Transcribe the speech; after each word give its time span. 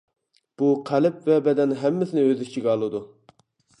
بۇ 0.61 0.69
قەلب 0.89 1.29
ۋە 1.31 1.37
بەدەن 1.49 1.75
ھەممىسىنى 1.83 2.25
ئۆز 2.31 2.43
ئىچىگە 2.47 2.73
ئالىدۇ. 2.73 3.03